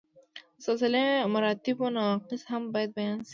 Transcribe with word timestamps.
د 0.55 0.59
سلسله 0.65 1.03
مراتبو 1.33 1.85
نواقص 1.95 2.41
هم 2.51 2.63
باید 2.73 2.91
بیان 2.97 3.19
شي. 3.27 3.29